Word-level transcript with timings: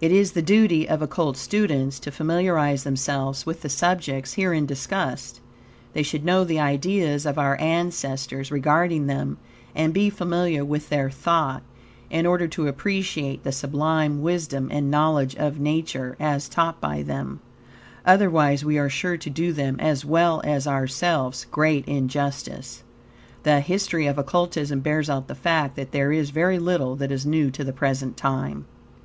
It 0.00 0.12
is 0.12 0.30
the 0.30 0.42
duty 0.42 0.88
of 0.88 1.02
Occult 1.02 1.36
students 1.36 1.98
to 1.98 2.12
familiarize 2.12 2.84
themselves 2.84 3.44
with 3.44 3.62
the 3.62 3.68
subjects 3.68 4.34
herein 4.34 4.64
discussed. 4.64 5.40
They 5.92 6.04
should 6.04 6.24
know 6.24 6.44
the 6.44 6.60
ideas 6.60 7.26
of 7.26 7.36
our 7.36 7.60
ancestors 7.60 8.52
regarding 8.52 9.08
them 9.08 9.38
and 9.74 9.92
be 9.92 10.08
familiar 10.08 10.64
with 10.64 10.88
their 10.88 11.10
thought, 11.10 11.64
in 12.10 12.26
order 12.26 12.46
to 12.46 12.68
appreciate 12.68 13.42
the 13.42 13.50
sublime 13.50 14.22
wisdom 14.22 14.68
and 14.70 14.88
knowledge 14.88 15.34
of 15.34 15.58
Nature 15.58 16.16
as 16.20 16.48
taught 16.48 16.80
by 16.80 17.02
them, 17.02 17.40
otherwise 18.06 18.64
we 18.64 18.78
are 18.78 18.88
sure 18.88 19.16
to 19.16 19.30
do 19.30 19.52
them, 19.52 19.80
as 19.80 20.04
well 20.04 20.42
as 20.44 20.68
ourselves, 20.68 21.44
great 21.50 21.84
injustice. 21.88 22.84
The 23.42 23.58
history 23.58 24.06
of 24.06 24.16
Occultism 24.16 24.78
bears 24.78 25.10
out 25.10 25.26
the 25.26 25.34
fact 25.34 25.74
that 25.74 25.90
there 25.90 26.12
is 26.12 26.30
very 26.30 26.60
little 26.60 26.94
that 26.94 27.10
is 27.10 27.26
new 27.26 27.50
to 27.50 27.64
the 27.64 27.72
present 27.72 28.16
time. 28.16 28.66